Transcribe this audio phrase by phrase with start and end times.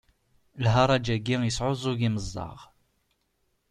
[0.63, 2.57] Lharaǧ-agi yesɛuẓug imeẓaɣ